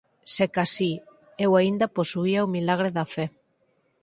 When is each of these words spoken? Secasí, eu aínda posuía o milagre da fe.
Secasí, 0.35 0.91
eu 1.45 1.51
aínda 1.59 1.93
posuía 1.97 2.45
o 2.47 2.51
milagre 2.55 2.89
da 2.97 3.05
fe. 3.15 3.25